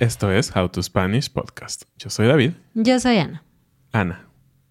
[0.00, 1.82] Esto es How to Spanish Podcast.
[1.98, 2.52] Yo soy David.
[2.72, 3.42] Yo soy Ana.
[3.92, 4.26] Ana,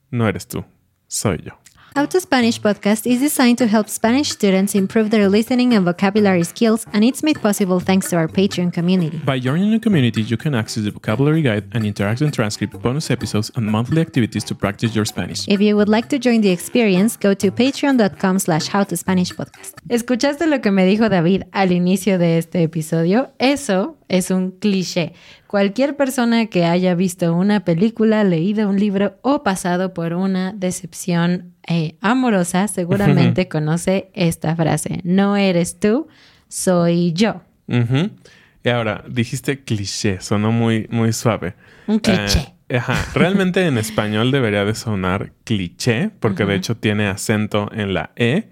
[0.10, 0.66] no eres tú,
[1.08, 1.60] soy yo.
[1.96, 6.44] How to Spanish podcast is designed to help Spanish students improve their listening and vocabulary
[6.44, 9.18] skills, and it's made possible thanks to our Patreon community.
[9.20, 13.50] By joining the community, you can access the vocabulary guide and interactive transcript, bonus episodes,
[13.56, 15.48] and monthly activities to practice your Spanish.
[15.48, 19.78] If you would like to join the experience, go to patreon.com slash howtospanishpodcast.
[19.88, 23.32] ¿Escuchaste lo que me dijo David al inicio de este episodio?
[23.40, 25.14] Eso es un cliché.
[25.48, 31.55] Cualquier persona que haya visto una película, leído un libro o pasado por una decepción
[31.68, 35.02] eh, amorosa seguramente conoce esta frase.
[35.04, 36.08] No eres tú,
[36.48, 37.42] soy yo.
[37.68, 41.56] Y ahora, dijiste cliché, sonó muy, muy suave.
[41.88, 42.56] Un cliché.
[42.68, 42.96] Eh, ajá.
[43.14, 48.50] Realmente en español debería de sonar cliché, porque de hecho tiene acento en la E.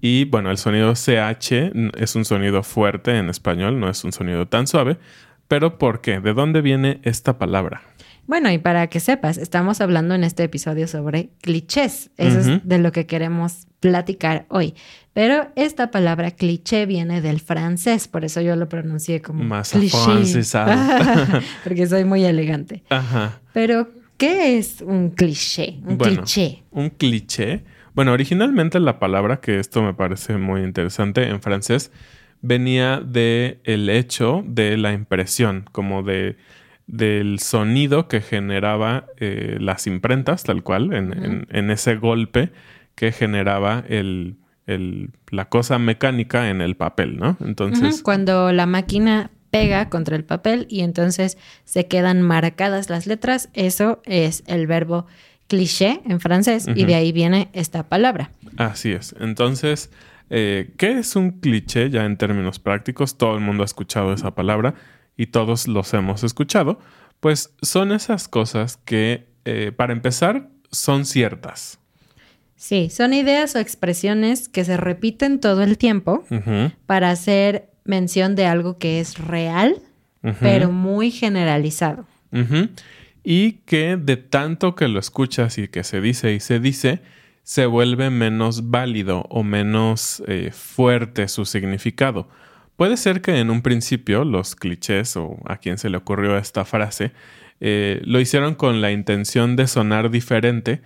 [0.00, 4.46] Y bueno, el sonido CH es un sonido fuerte en español, no es un sonido
[4.46, 4.98] tan suave.
[5.48, 6.20] Pero ¿por qué?
[6.20, 7.82] ¿De dónde viene esta palabra?
[8.30, 12.12] Bueno, y para que sepas, estamos hablando en este episodio sobre clichés.
[12.16, 14.76] Eso es de lo que queremos platicar hoy.
[15.12, 19.72] Pero esta palabra cliché viene del francés, por eso yo lo pronuncié como Más.
[21.64, 22.84] Porque soy muy elegante.
[22.88, 23.40] Ajá.
[23.52, 25.80] Pero, ¿qué es un cliché?
[25.84, 26.62] Un Bueno, cliché.
[26.70, 27.64] Un cliché.
[27.96, 31.90] Bueno, originalmente la palabra, que esto me parece muy interesante en francés,
[32.42, 36.36] venía de el hecho de la impresión, como de
[36.90, 42.50] del sonido que generaba eh, las imprentas, tal cual, en, en- en ese golpe
[42.96, 47.36] que generaba el, el- la cosa mecánica en el papel, ¿no?
[47.40, 53.48] Entonces, Cuando la máquina pega contra el papel y entonces se quedan marcadas las letras,
[53.54, 55.06] eso es el verbo
[55.48, 58.30] cliché en francés y de ahí viene esta palabra.
[58.56, 59.14] Así es.
[59.18, 59.90] Entonces,
[60.28, 63.18] eh, ¿qué es un cliché ya en términos prácticos?
[63.18, 64.74] Todo el mundo ha escuchado esa palabra
[65.20, 66.78] y todos los hemos escuchado.
[67.20, 71.78] Pues son esas cosas que, eh, para empezar, son ciertas.
[72.56, 76.24] Sí, son ideas o expresiones que se repiten todo el tiempo
[76.86, 79.82] para hacer mención de algo que es real,
[80.40, 82.06] pero muy generalizado.
[83.22, 87.02] Y que de tanto que lo escuchas y que se dice y se dice,
[87.42, 92.26] se vuelve menos válido o menos eh, fuerte su significado.
[92.80, 96.64] Puede ser que en un principio los clichés o a quien se le ocurrió esta
[96.64, 97.12] frase
[97.60, 100.80] eh, lo hicieron con la intención de sonar diferente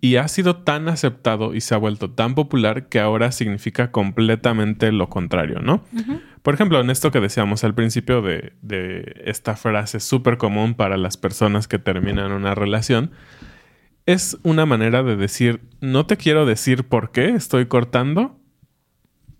[0.00, 4.90] y ha sido tan aceptado y se ha vuelto tan popular que ahora significa completamente
[4.90, 5.84] lo contrario, ¿no?
[6.40, 10.96] Por ejemplo, en esto que decíamos al principio de, de esta frase súper común para
[10.96, 13.10] las personas que terminan una relación,
[14.06, 18.40] es una manera de decir, no te quiero decir por qué estoy cortando.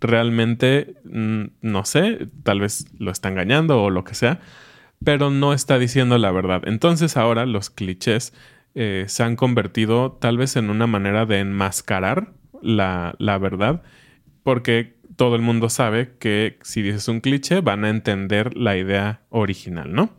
[0.04, 4.40] Realmente, mm, no sé, tal vez lo está engañando o lo que sea,
[5.02, 6.60] pero no está diciendo la verdad.
[6.66, 8.34] Entonces ahora los clichés
[8.74, 13.82] eh, se han convertido tal vez en una manera de enmascarar la, la verdad,
[14.42, 19.22] porque todo el mundo sabe que si dices un cliché van a entender la idea
[19.30, 20.10] original, ¿no?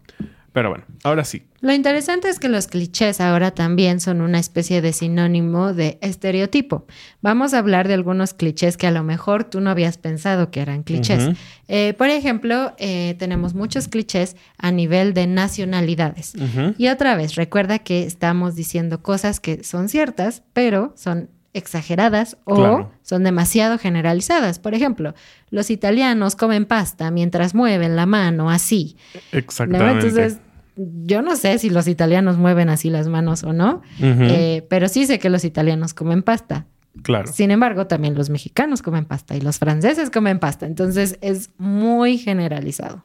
[0.56, 1.44] Pero bueno, ahora sí.
[1.60, 6.86] Lo interesante es que los clichés ahora también son una especie de sinónimo de estereotipo.
[7.22, 10.62] Vamos a hablar de algunos clichés que a lo mejor tú no habías pensado que
[10.62, 11.36] eran clichés.
[11.68, 16.36] Eh, por ejemplo, eh, tenemos muchos clichés a nivel de nacionalidades.
[16.78, 22.56] Y otra vez, recuerda que estamos diciendo cosas que son ciertas, pero son exageradas o
[22.56, 22.92] Claro.
[23.02, 24.60] son demasiado generalizadas.
[24.60, 25.16] Por ejemplo,
[25.50, 28.98] los italianos comen pasta mientras mueven la mano así.
[29.32, 29.40] ¿no?
[29.40, 30.08] Exactamente.
[30.08, 30.40] Entonces,
[30.76, 35.06] yo no sé si los italianos mueven así las manos o no, eh, pero sí
[35.06, 36.66] sé que los italianos comen pasta.
[37.02, 37.32] claro.
[37.32, 40.66] Sin embargo, también los mexicanos comen pasta y los franceses comen pasta.
[40.66, 43.04] Entonces, es muy generalizado.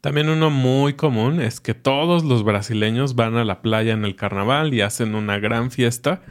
[0.00, 4.16] También uno muy común es que todos los brasileños van a la playa en el
[4.16, 6.22] carnaval y hacen una gran fiesta.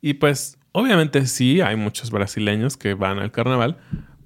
[0.00, 3.78] Y pues obviamente sí, hay muchos brasileños que van al carnaval,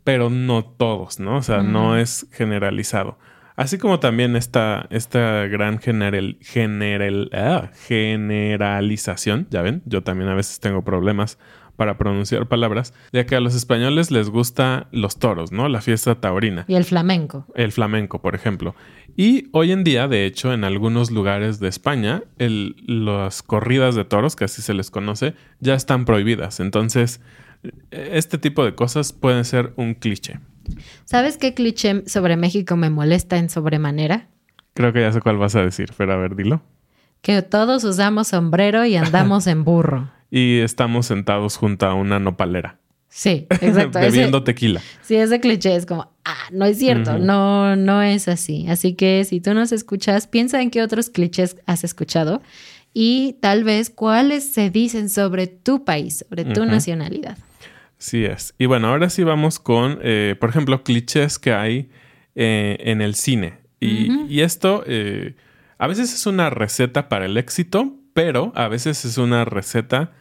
[0.04, 1.36] pero no todos, ¿no?
[1.36, 3.18] O sea, no es generalizado.
[3.58, 10.34] Así como también esta, esta gran general, general, ah, generalización, ya ven, yo también a
[10.34, 11.38] veces tengo problemas
[11.74, 15.68] para pronunciar palabras, de que a los españoles les gusta los toros, ¿no?
[15.68, 17.46] La fiesta taurina Y el flamenco.
[17.56, 18.74] el flamenco, por ejemplo.
[19.16, 24.04] Y hoy en día, de hecho, en algunos lugares de España, el- las corridas de
[24.04, 26.58] toros, que así se les conoce, ya están prohibidas.
[26.60, 27.20] Entonces,
[27.90, 30.38] este tipo de cosas pueden ser un cliché.
[31.04, 34.28] ¿Sabes qué cliché sobre México me molesta en sobremanera?
[34.74, 36.62] Creo que ya sé cuál vas a decir, pero a ver, dilo.
[37.20, 40.10] Que todos usamos sombrero y andamos en burro.
[40.30, 42.78] Y estamos sentados junto a una nopalera.
[43.08, 43.98] Sí, exacto.
[43.98, 44.82] bebiendo tequila.
[45.02, 48.68] Sí, ese cliché es como, ah, no es cierto, no, no es así.
[48.68, 52.42] Así que si tú nos escuchas, piensa en qué otros clichés has escuchado
[52.92, 57.38] y tal vez cuáles se dicen sobre tu país, sobre tu nacionalidad.
[57.98, 58.54] Sí es.
[58.58, 61.90] Y bueno, ahora sí vamos con, eh, por ejemplo, clichés que hay
[62.34, 63.58] eh, en el cine.
[63.80, 65.36] Y, esto eh,
[65.78, 70.12] a veces es una receta para el éxito, pero a veces es una receta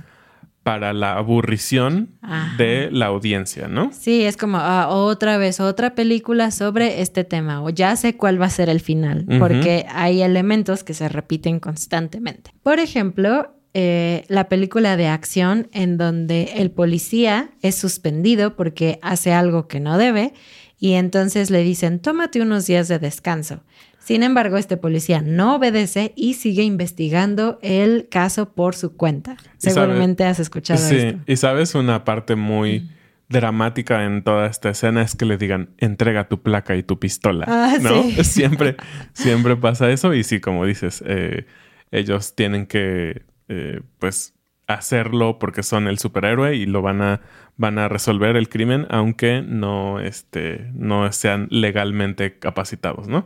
[0.61, 2.19] para la aburrición
[2.57, 3.89] de la audiencia, ¿no?
[3.93, 8.39] Sí, es como ah, otra vez, otra película sobre este tema, o ya sé cuál
[8.39, 12.51] va a ser el final, porque hay elementos que se repiten constantemente.
[12.63, 19.33] Por ejemplo, eh, la película de acción en donde el policía es suspendido porque hace
[19.33, 20.33] algo que no debe
[20.79, 23.61] y entonces le dicen, tómate unos días de descanso.
[23.99, 29.37] Sin embargo, este policía no obedece y sigue investigando el caso por su cuenta.
[29.59, 32.89] Seguramente has escuchado sí, Y sabes, una parte muy
[33.29, 37.45] dramática en toda esta escena es que le digan, entrega tu placa y tu pistola.
[37.47, 38.01] Ah, ¿No?
[38.23, 38.75] Siempre,
[39.13, 40.15] siempre pasa eso.
[40.15, 41.45] Y sí, como dices, eh,
[41.91, 44.33] ellos tienen que, eh, pues,
[44.67, 47.21] hacerlo porque son el superhéroe y lo van a,
[47.55, 53.25] van a resolver el crimen, aunque no, este, no sean legalmente capacitados, ¿no?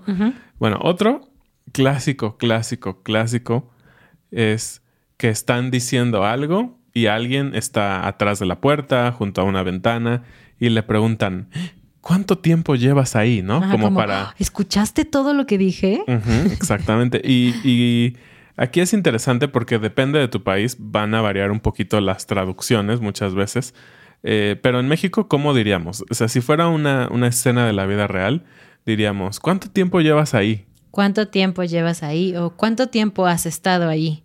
[0.60, 1.30] Bueno, otro
[1.72, 3.72] clásico, clásico, clásico
[4.30, 4.84] es
[5.18, 10.24] que están diciendo algo y alguien está atrás de la puerta, junto a una ventana,
[10.60, 11.50] y le preguntan,
[12.02, 13.42] ¿cuánto tiempo llevas ahí?
[13.42, 13.68] ¿No?
[13.72, 14.36] como, para...
[14.38, 16.04] ¿Escuchaste todo lo que dije?
[16.52, 17.20] exactamente.
[17.24, 18.16] y
[18.62, 23.02] Aquí es interesante porque depende de tu país, van a variar un poquito las traducciones
[23.02, 23.74] muchas veces.
[24.22, 26.06] Eh, pero en México, ¿cómo diríamos?
[26.12, 28.44] O sea, si fuera una, escena de la vida real,
[28.86, 30.68] diríamos, ¿cuánto tiempo llevas ahí?
[30.92, 34.22] ¿Cuánto tiempo llevas ahí o cuánto tiempo has estado ahí?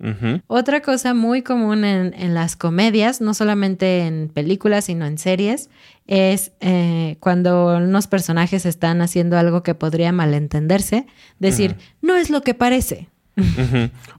[0.48, 5.70] Otra cosa muy común en, las comedias, no solamente en películas, sino en series,
[6.06, 11.06] es eh, cuando unos personajes están haciendo algo que podría malentenderse,
[11.38, 13.08] decir, no es lo que parece.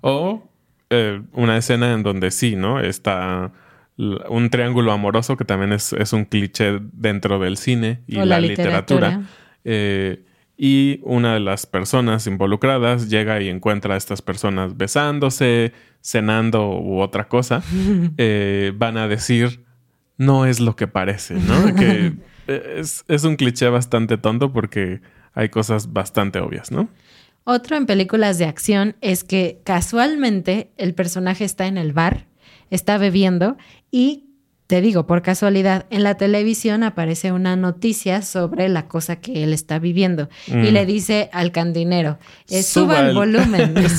[0.02, 0.50] O
[0.90, 2.80] eh, una escena en donde sí, ¿no?
[2.80, 3.52] Está
[3.98, 9.24] un triángulo amoroso que también es, un cliché dentro del cine y la, literatura.
[9.64, 10.24] Eh,
[10.56, 17.00] y una de las personas involucradas llega y encuentra a estas personas besándose, cenando u
[17.00, 17.64] otra cosa.
[18.18, 19.64] Eh, van a decir,
[20.18, 21.76] no es lo que parece, ¿no?
[21.76, 22.14] que
[22.48, 25.02] es, es un cliché bastante tonto porque
[25.34, 26.90] hay cosas bastante obvias, ¿no?
[27.50, 32.26] Otro en películas de acción es que casualmente el personaje está en el bar,
[32.72, 33.56] está bebiendo
[33.90, 34.26] y
[34.68, 39.54] te digo, por casualidad, en la televisión aparece una noticia sobre la cosa que él
[39.54, 40.74] está viviendo y mm.
[40.74, 43.76] le dice al candinero, eh, suba, el volumen.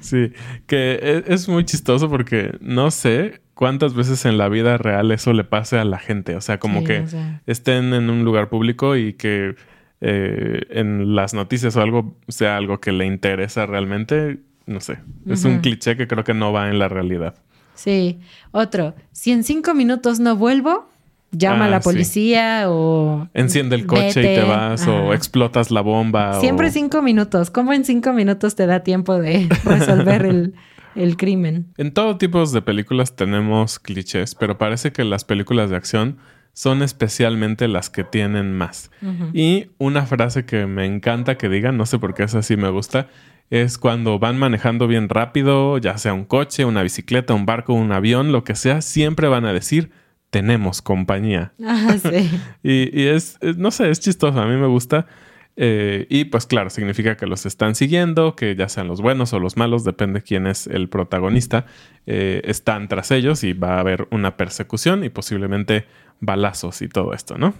[0.00, 0.32] sí.
[0.66, 5.32] que e, es, muy chistoso porque no sé cuántas veces en la vida real eso
[5.32, 7.04] le pase a la gente, o sea, como que
[7.46, 9.54] estén en un lugar público y que
[10.06, 14.98] eh, en las noticias o algo sea algo que le interesa realmente, no sé.
[15.26, 17.36] Es un cliché que creo que no va en la realidad.
[17.74, 18.20] Sí.
[18.50, 20.90] Otro, si en cinco minutos no vuelvo,
[21.30, 23.28] llama a la ah, policía o...
[23.32, 26.38] Enciende el coche y te vas o explotas la bomba.
[26.38, 27.50] Siempre cinco minutos.
[27.50, 30.54] ¿Cómo en cinco minutos te da tiempo de resolver el,
[30.96, 31.72] el crimen?
[31.78, 36.18] En todo tipo de películas tenemos clichés, pero parece que las películas de acción
[36.54, 38.90] son especialmente las que tienen más.
[39.34, 42.70] Y una frase que me encanta que digan, no sé por qué esa sí me
[42.70, 43.08] gusta,
[43.50, 47.92] es cuando van manejando bien rápido, ya sea un coche, una bicicleta, un barco, un
[47.92, 49.90] avión, lo que sea, siempre van a decir,
[50.30, 51.52] tenemos compañía.
[51.66, 52.30] Ah, sí.
[52.62, 55.06] y, y es, no sé, es chistoso, a mí me gusta.
[55.56, 59.38] Eh, y pues claro, significa que los están siguiendo, que ya sean los buenos o
[59.38, 61.66] los malos, depende quién es el protagonista,
[62.06, 65.86] eh, están tras ellos y va a haber una persecución y posiblemente
[66.20, 67.54] balazos y todo esto, ¿no?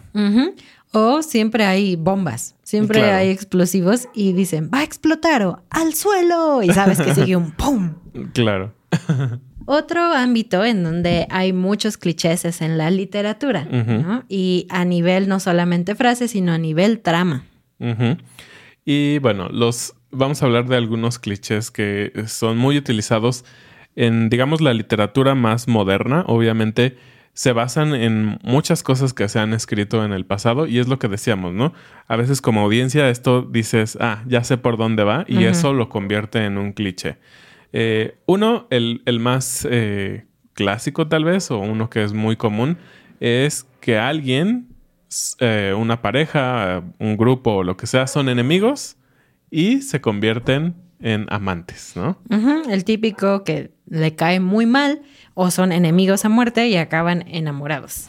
[0.92, 6.62] O siempre hay bombas, siempre hay explosivos y dicen, va a explotar o al suelo
[6.62, 7.94] y sabes que sigue un ¡pum!
[8.32, 8.72] Claro.
[9.66, 14.24] Otro ámbito en donde hay muchos clichés es en la literatura, ¿no?
[14.28, 17.44] Y a nivel no solamente frases, sino a nivel trama.
[18.84, 23.44] Y bueno, los vamos a hablar de algunos clichés que son muy utilizados
[23.96, 26.24] en, digamos, la literatura más moderna.
[26.26, 26.96] Obviamente
[27.32, 31.00] se basan en muchas cosas que se han escrito en el pasado y es lo
[31.00, 31.72] que decíamos, ¿no?
[32.06, 35.88] A veces como audiencia esto dices, ah, ya sé por dónde va y eso lo
[35.88, 37.18] convierte en un cliché.
[37.72, 42.78] Eh, uno, el, más eh, clásico tal vez, o uno que es muy común,
[43.18, 44.68] es que alguien
[45.38, 48.96] eh, una pareja, un grupo o lo que sea, son enemigos
[49.50, 52.18] y se convierten en amantes, ¿no?
[52.68, 55.02] El típico que le cae muy mal
[55.34, 58.08] o son enemigos a muerte y acaban enamorados.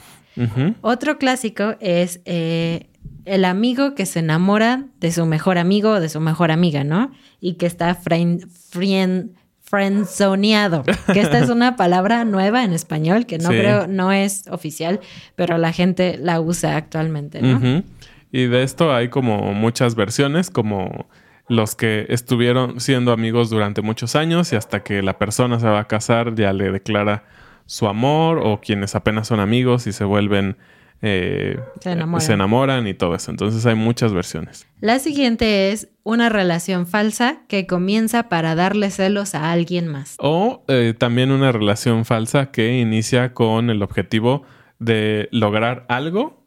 [0.82, 2.90] Otro clásico es eh,
[3.25, 7.12] el amigo que se enamora de su mejor amigo o de su mejor amiga, ¿no?
[7.40, 9.32] Y que está friend, friend,
[9.65, 10.84] friendzoneado.
[11.12, 13.57] Que esta es una palabra nueva en español que no Sí.
[13.57, 15.00] creo, no es oficial,
[15.36, 17.84] pero la gente la usa actualmente, ¿no?
[18.31, 21.07] Y de esto hay como muchas versiones, como
[21.48, 25.79] los que estuvieron siendo amigos durante muchos años y hasta que la persona se va
[25.79, 27.24] a casar ya le declara
[27.67, 30.57] su amor o quienes apenas son amigos y se vuelven...
[31.02, 32.25] eh, Se enamoran.
[32.25, 33.32] se enamoran y todo eso.
[33.32, 34.68] Entonces hay muchas versiones.
[34.82, 40.16] La siguiente es una relación falsa que comienza para darle celos a alguien más.
[40.20, 44.44] O eh, también una relación falsa que inicia con el objetivo
[44.80, 46.44] de lograr algo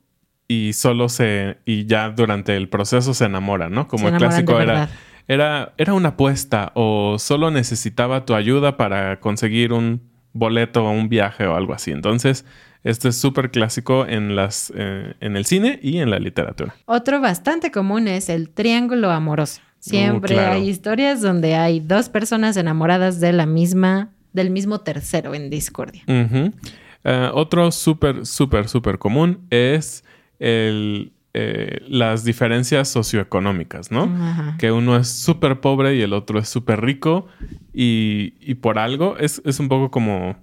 [0.48, 3.86] y solo se y ya durante el proceso se enamora, ¿no?
[3.86, 4.88] Como el clásico era
[5.28, 10.00] era era una apuesta o solo necesitaba tu ayuda para conseguir un
[10.32, 11.90] boleto o un viaje o algo así.
[11.90, 12.46] Entonces,
[12.84, 16.74] este es súper clásico en las eh, en el cine y en la literatura.
[16.86, 19.60] Otro bastante común es el triángulo amoroso.
[19.80, 20.54] Siempre Uh, claro.
[20.54, 26.02] hay historias donde hay dos personas enamoradas de la misma, del mismo tercero en discordia.
[26.06, 30.04] Eh, otro súper, súper, súper común es
[30.40, 34.02] el, eh, las diferencias socioeconómicas, ¿no?
[34.02, 34.56] Ajá.
[34.58, 37.28] Que uno es súper pobre y el otro es súper rico
[37.72, 40.36] y, y por algo es, es un poco como,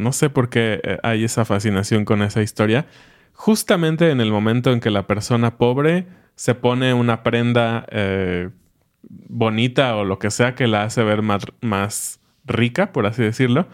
[0.00, 2.86] no sé por qué eh, hay esa fascinación con esa historia.
[3.32, 8.50] Justamente en el momento en que la persona pobre se pone una prenda eh,
[9.02, 13.68] bonita o lo que sea que la hace ver más, más rica, por así decirlo,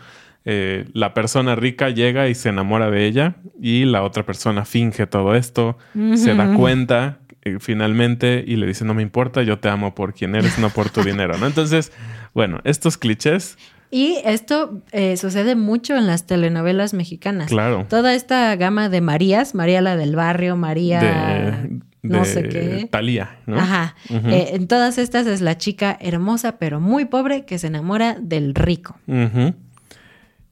[0.44, 5.08] eh, la persona rica llega y se enamora de ella y la otra persona finge
[5.08, 5.76] todo esto,
[6.14, 10.14] se da cuenta eh, finalmente y le dice no me importa, yo te amo por
[10.14, 11.46] quien eres, no por tu dinero, ¿no?
[11.46, 11.92] Entonces,
[12.32, 13.58] bueno, estos clichés,
[13.90, 17.48] Y esto eh, sucede mucho en las telenovelas mexicanas.
[17.48, 22.88] claro, Toda esta gama de Marías, María la del barrio, María de, no sé qué.
[22.90, 23.56] Thalía, ¿no?
[23.58, 23.94] Ajá.
[24.10, 28.54] Eh, en todas estas es la chica hermosa pero muy pobre que se enamora del
[28.54, 28.98] rico.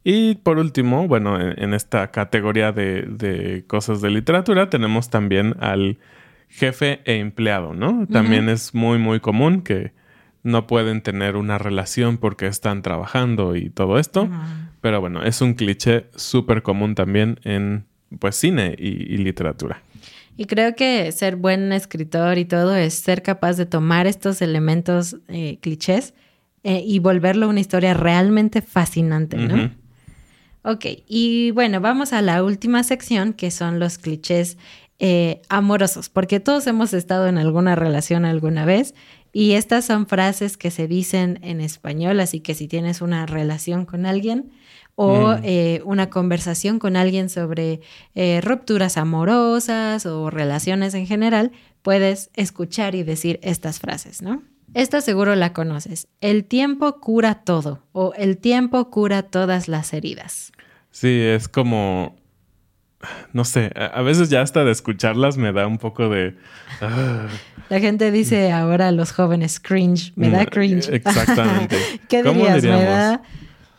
[0.04, 5.54] Y por último, bueno, en, en esta categoría de, de cosas de literatura tenemos también
[5.60, 5.98] al
[6.48, 8.06] jefe e empleado, ¿no?
[8.06, 9.92] También es muy, muy común que
[10.44, 14.28] no pueden tener una relación porque están trabajando y todo esto.
[14.80, 17.86] Pero bueno, es un cliché súper común también en
[18.20, 19.82] pues cine y, y literatura.
[20.36, 25.16] Y creo que ser buen escritor y todo es ser capaz de tomar estos elementos
[25.28, 26.12] eh, clichés
[26.64, 29.70] eh, y volverlo una historia realmente fascinante, ¿no?
[30.62, 34.56] Ok, y bueno, vamos a la última sección que son los clichés
[34.98, 38.94] eh, amorosos, porque todos hemos estado en alguna relación alguna vez
[39.34, 43.84] y estas son frases que se dicen en español, así que si tienes una relación
[43.84, 44.52] con alguien
[44.94, 45.40] o Mm.
[45.42, 47.80] eh, una conversación con alguien sobre
[48.14, 51.50] eh, rupturas amorosas o relaciones en general,
[51.82, 54.42] puedes escuchar y decir estas frases, ¿no?
[54.72, 56.08] Esta seguro la conoces.
[56.20, 60.52] El tiempo cura todo o el tiempo cura todas las heridas.
[60.90, 62.16] Sí, es como...
[63.32, 66.36] No sé, a, veces ya hasta de escucharlas me da un poco de...
[66.80, 67.26] ah,
[67.68, 70.12] La gente dice ahora los jóvenes cringe.
[70.16, 70.88] Me da Mm, cringe.
[70.92, 71.76] exactamente.
[72.08, 72.62] ¿Qué ¿Cómo dirías?
[72.62, 73.22] Me da,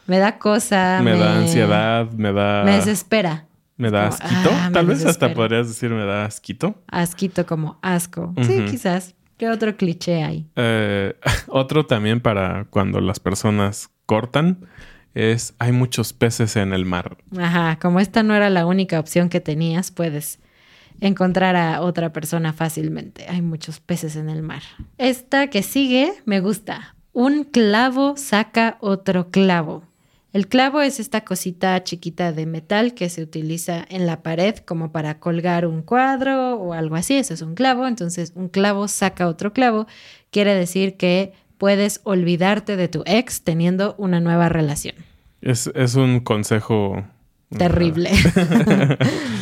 [0.07, 1.01] me da cosa.
[1.03, 2.63] me da ansiedad, me da...
[2.63, 3.45] Me desespera.
[3.77, 4.49] me da como, asquito.
[4.53, 6.81] ah, Tal vez hasta podrías decir me da asquito.
[6.87, 8.33] Asquito como asco.
[8.43, 9.15] Sí, quizás.
[9.37, 10.47] ¿Qué otro cliché hay?
[10.55, 11.13] Eh,
[11.47, 14.65] otro también para cuando las personas cortan
[15.15, 17.17] es hay muchos peces en el mar.
[17.37, 20.39] Ajá, como esta no era la única opción que tenías, puedes
[21.01, 23.25] encontrar a otra persona fácilmente.
[23.27, 24.61] Hay muchos peces en el mar.
[24.97, 26.95] Esta que sigue me gusta.
[27.13, 29.83] Un clavo saca otro clavo.
[30.33, 34.91] El clavo es esta cosita chiquita de metal que se utiliza en la pared como
[34.91, 37.15] para colgar un cuadro o algo así.
[37.15, 37.87] Eso es un clavo.
[37.87, 39.87] Entonces, un clavo saca otro clavo.
[40.31, 44.95] Quiere decir que puedes olvidarte de tu ex teniendo una nueva relación.
[45.41, 47.05] Es, es un consejo...
[47.57, 48.11] Terrible.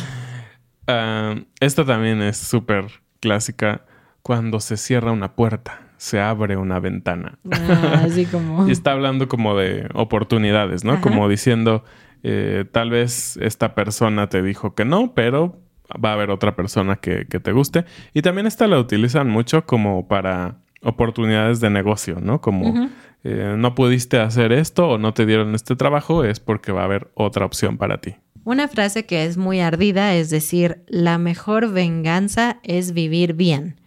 [0.86, 2.86] Ah, esta también es súper
[3.20, 3.82] clásica.
[4.22, 7.38] Cuando se cierra una puerta, se abre una ventana.
[7.50, 8.68] Ah, así como.
[8.68, 10.92] Y está hablando como de oportunidades, ¿no?
[10.92, 11.00] Ajá.
[11.00, 11.84] Como diciendo,
[12.22, 15.60] eh, tal vez esta persona te dijo que no, pero
[16.02, 17.84] va a haber otra persona que, que te guste.
[18.14, 22.40] Y también esta la utilizan mucho como para oportunidades de negocio, ¿no?
[22.40, 22.88] Como
[23.24, 26.84] eh, no pudiste hacer esto o no te dieron este trabajo, es porque va a
[26.84, 28.16] haber otra opción para ti.
[28.44, 33.80] Una frase que es muy ardida es decir, la mejor venganza es vivir bien,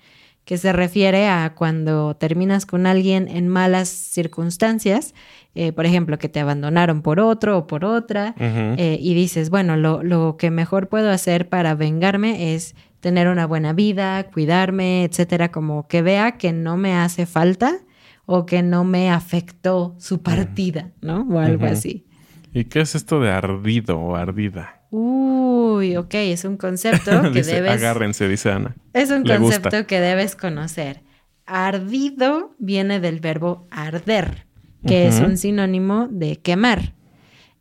[0.46, 5.14] que se refiere a cuando terminas con alguien en malas circunstancias,
[5.60, 9.76] eh, por ejemplo, que te abandonaron por otro o por otra, eh, y dices, bueno,
[9.76, 15.50] lo, lo que mejor puedo hacer para vengarme es tener una buena vida, cuidarme, etcétera,
[15.50, 17.80] como que vea que no me hace falta
[18.28, 21.28] o que no me afectó su partida, ¿no?
[21.30, 22.06] O algo así.
[22.54, 24.82] ¿Y qué es esto de ardido o ardida?
[24.90, 27.72] Uy, ok, es un concepto que debes.
[27.72, 28.76] Agárrense, dice Ana.
[28.94, 31.02] Es un concepto que debes conocer.
[31.46, 34.47] Ardido viene del verbo arder,
[34.86, 36.94] que es un sinónimo de quemar.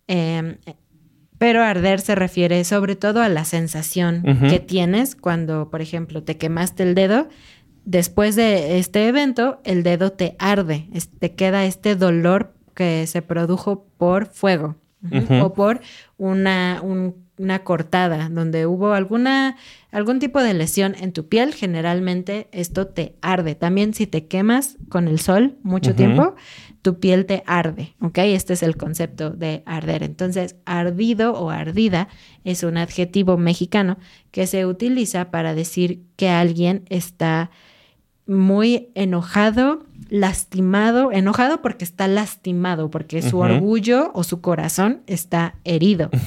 [0.07, 0.57] Em,
[1.39, 6.37] pero arder se refiere sobre todo a la sensación que tienes cuando, por ejemplo, te
[6.37, 7.29] quemaste el dedo.
[7.85, 13.87] Después de este evento, el dedo te arde, te queda este dolor que se produjo
[13.97, 14.77] por fuego
[15.41, 15.81] o por
[16.17, 16.81] una,
[17.39, 19.57] una cortada donde hubo alguna,
[19.91, 21.55] algún tipo de lesión en tu piel.
[21.55, 23.55] Generalmente esto te arde.
[23.55, 26.35] También si te quemas con el sol mucho tiempo,
[26.83, 28.19] tu piel te arde, ¿ok?
[28.19, 30.03] Este es el concepto de arder.
[30.03, 32.09] Entonces, ardido o ardida
[32.45, 33.99] es un adjetivo mexicano
[34.31, 37.51] que se utiliza para decir que alguien está
[38.27, 46.11] muy enojado, lastimado, enojado porque está lastimado, porque su orgullo o su corazón está herido.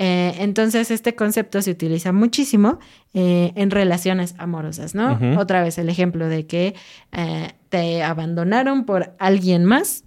[0.00, 2.78] Eh, entonces, este concepto se utiliza muchísimo
[3.14, 5.18] eh, en relaciones amorosas, ¿no?
[5.36, 6.74] Otra vez el ejemplo de que
[7.12, 10.04] eh, te abandonaron por alguien más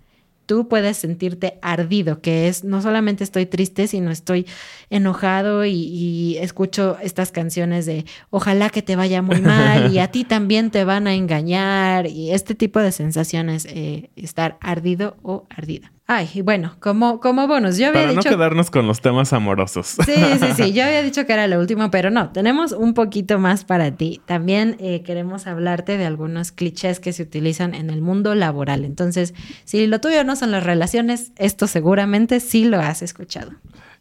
[0.51, 4.45] tú puedes sentirte ardido, que es no solamente estoy triste, sino estoy
[4.89, 10.25] enojado y, escucho estas canciones de ojalá que te vaya muy mal y a ti
[10.25, 15.93] también te van a engañar y este tipo de sensaciones, eh, estar ardido o ardida.
[16.13, 18.29] Ay, y bueno, como, como bonus, yo había Para dicho...
[18.29, 19.95] no quedarnos con los temas amorosos.
[20.05, 23.39] Sí, sí, sí, yo había dicho que era lo último, pero no, tenemos un poquito
[23.39, 24.19] más para ti.
[24.25, 28.83] También eh, queremos hablarte de algunos clichés que se utilizan en el mundo laboral.
[28.83, 33.53] Entonces, si lo tuyo no son las relaciones, esto seguramente sí lo has escuchado.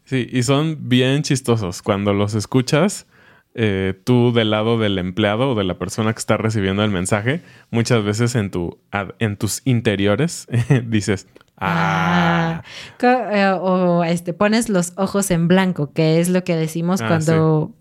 [0.03, 1.81] Sí, y son bien chistosos.
[1.81, 3.07] Cuando los escuchas,
[3.55, 7.43] eh, tú del lado del empleado o de la persona que está recibiendo el mensaje,
[7.71, 8.81] muchas veces en, tu,
[9.21, 10.49] en tus interiores
[10.87, 11.29] dices,
[11.61, 12.63] Ah.
[13.03, 17.75] Eh, o este, pones los ojos en blanco, que es lo que decimos ah, cuando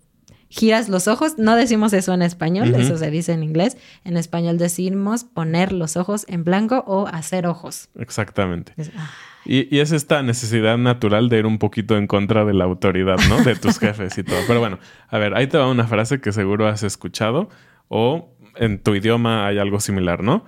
[0.48, 1.38] giras los ojos.
[1.38, 3.78] No decimos eso en español, eso se dice en inglés.
[4.04, 7.88] En español decimos poner los ojos en blanco o hacer ojos.
[7.98, 8.74] Exactamente.
[8.96, 9.10] Ah.
[9.44, 13.16] y, y, es esta necesidad natural de ir un poquito en contra de la autoridad,
[13.28, 13.42] ¿no?
[13.42, 14.38] De tus jefes y todo.
[14.46, 17.48] Pero bueno, a ver, ahí te va una frase que seguro has escuchado
[17.88, 20.44] o en tu idioma hay algo similar, ¿no?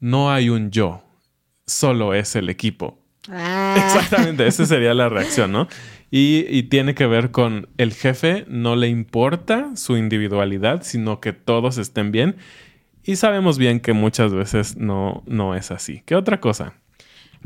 [0.00, 1.02] No hay un yo,
[1.66, 2.98] solo es el equipo.
[3.28, 3.74] Ah.
[3.78, 5.68] Exactamente, esa sería la reacción, ¿no?
[6.10, 11.76] Y, tiene que ver con el jefe no le importa su individualidad, sino que todos
[11.76, 12.36] estén bien.
[13.02, 16.02] Y sabemos bien que muchas veces no, no es así.
[16.06, 16.74] ¿Qué otra cosa?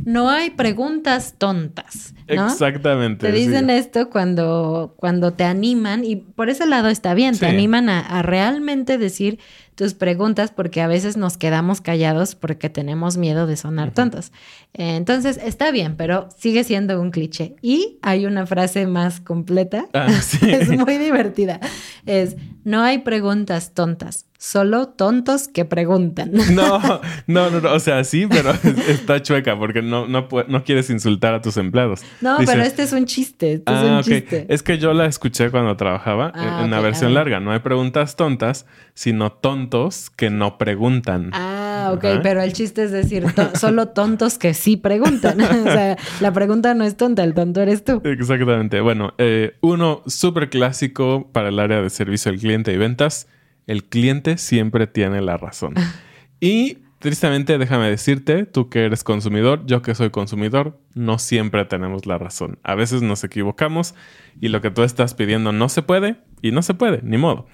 [0.05, 2.15] No hay preguntas tontas.
[2.27, 3.27] Exactamente.
[3.27, 7.89] Te dicen esto cuando, cuando te animan, y por ese lado está bien, te animan
[7.89, 9.39] a realmente decir
[9.79, 14.33] tus preguntas porque a veces nos quedamos callados porque tenemos miedo de sonar tontos.
[14.73, 17.55] Entonces, está bien, pero sigue siendo un cliché.
[17.63, 20.09] Y hay una frase más completa, ah,
[20.43, 21.61] es muy divertida.
[22.07, 22.35] Es,
[22.65, 26.33] no hay preguntas tontas, solo tontos que preguntan.
[26.59, 26.81] No,
[27.27, 28.53] no, no, o sea, sí, pero
[28.89, 32.01] está chueca porque no, no, no quieres insultar a tus empleados.
[32.21, 34.47] No, pero este es un chiste, este es un ah, chiste.
[34.49, 37.39] Es que yo la escuché cuando trabajaba ah, en la versión larga.
[37.39, 41.31] No hay preguntas tontas, sino tontos que no preguntan.
[41.33, 43.25] Ah, ok, pero el chiste es decir,
[43.55, 45.41] solo tontos que sí preguntan.
[45.41, 48.01] o sea, la pregunta no es tonta, el tonto eres tú.
[48.05, 48.81] Exactamente.
[48.81, 53.29] Bueno, eh, uno súper clásico para el área de servicio al cliente y ventas,
[53.69, 55.75] el cliente siempre tiene la razón.
[56.41, 62.07] y tristemente, déjame decirte, tú que eres consumidor, yo que soy consumidor, no siempre tenemos
[62.07, 62.59] la razón.
[62.65, 63.95] A veces nos equivocamos
[64.41, 67.47] y lo que tú estás pidiendo no se puede y no se puede, ni modo.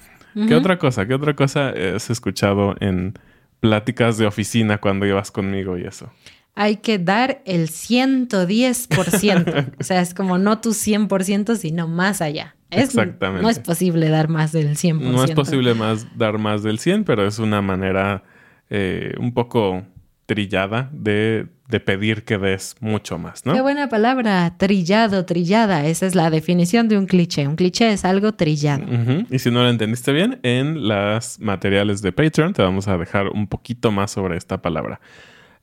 [0.48, 1.07] ¿Qué otra cosa?
[1.07, 3.14] ¿Qué otra cosa has escuchado en
[3.61, 6.11] pláticas de oficina cuando ibas conmigo y eso?
[6.54, 9.72] Hay que dar el 110%.
[9.80, 12.56] o sea, es como no tu 100%, sino más allá.
[12.70, 13.42] Exactamente.
[13.42, 15.00] No es posible dar más del 100%.
[15.00, 18.24] No es posible más, dar más del 100, pero es una manera
[18.70, 19.84] eh, un poco
[20.26, 21.48] trillada de,
[21.84, 23.52] pedir que des mucho más, ¿no?
[23.52, 25.86] Qué buena palabra, trillado, trillada.
[25.86, 27.48] Esa es la definición de un cliché.
[27.48, 28.84] Un cliché es algo trillado.
[29.28, 33.28] Y si no lo entendiste bien, en las materiales de Patreon te vamos a dejar
[33.28, 35.00] un poquito más sobre esta palabra.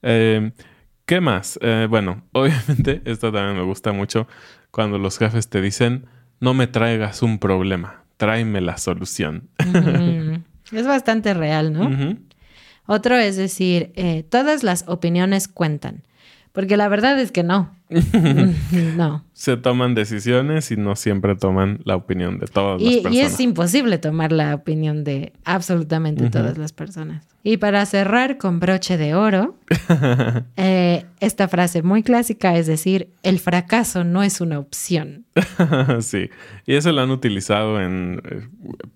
[0.02, 0.52] Eh,
[1.06, 1.60] ¿Qué más?
[1.62, 4.28] Eh, bueno, obviamente, esto también me gusta mucho
[4.72, 6.06] cuando los jefes te dicen,
[6.40, 9.50] no me traigas un problema, tráeme la solución.
[10.72, 12.18] Es bastante real, ¿no?
[12.88, 16.04] Otro es decir, eh, todas las opiniones cuentan.
[16.52, 17.74] Porque la verdad es que no.
[18.98, 19.24] no.
[19.34, 23.14] Se toman decisiones y no siempre toman la opinión de todas las personas.
[23.14, 27.26] Y es imposible tomar la opinión de absolutamente todas las personas.
[27.44, 29.56] Y para cerrar con broche de oro,
[30.58, 35.26] eh, esta frase muy clásica es decir, el fracaso no es una opción.
[36.02, 36.30] sí,
[36.66, 38.48] y eso lo han utilizado en eh,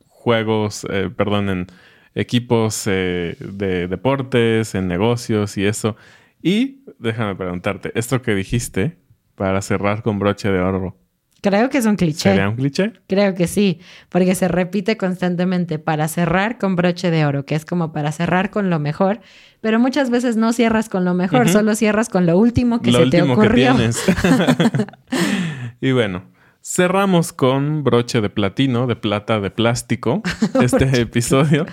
[0.09, 1.67] juegos, eh, perdón, en
[2.15, 5.97] equipos de deportes, en negocios y eso.
[6.45, 8.99] Y déjame preguntarte, esto que dijiste
[9.33, 10.95] para cerrar con broche de oro.
[11.41, 12.29] Creo que es un cliché.
[12.29, 12.93] ¿Sería un cliché?
[13.07, 13.79] Creo que sí,
[14.09, 18.51] porque se repite constantemente para cerrar con broche de oro, que es como para cerrar
[18.51, 19.21] con lo mejor,
[19.59, 23.07] pero muchas veces no cierras con lo mejor, solo cierras con lo último que se
[23.07, 23.75] te ocurrió.
[23.75, 24.05] Que tienes.
[25.81, 26.25] y bueno,
[26.61, 30.21] cerramos con broche de platino, de plata de plástico,
[30.61, 31.65] este episodio.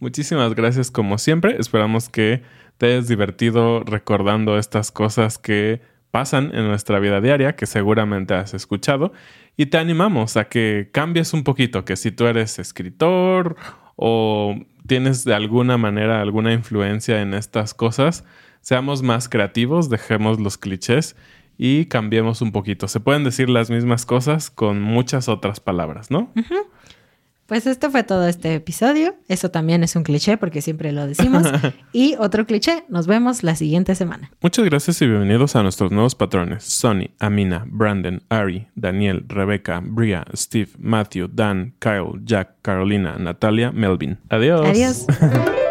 [0.00, 1.56] Muchísimas gracias como siempre.
[1.58, 2.42] Esperamos que
[2.86, 9.12] hayas divertido recordando estas cosas que pasan en nuestra vida diaria, que seguramente has escuchado,
[9.56, 13.56] y te animamos a que cambies un poquito, que si tú eres escritor
[13.96, 14.54] o
[14.86, 18.24] tienes de alguna manera alguna influencia en estas cosas,
[18.60, 21.16] seamos más creativos, dejemos los clichés
[21.58, 22.88] y cambiemos un poquito.
[22.88, 26.32] Se pueden decir las mismas cosas con muchas otras palabras, ¿no?
[27.52, 29.14] Pues esto fue todo este episodio.
[29.28, 31.42] Eso también es un cliché porque siempre lo decimos.
[31.92, 34.30] y otro cliché, nos vemos la siguiente semana.
[34.40, 36.64] Muchas gracias y bienvenidos a nuestros nuevos patrones.
[36.64, 44.16] Sonny, Amina, Brandon, Ari, Daniel, Rebecca, Bria, Steve, Matthew, Dan, Kyle, Jack, Carolina, Natalia, Melvin.
[44.30, 44.66] Adiós.
[44.66, 45.06] Adiós.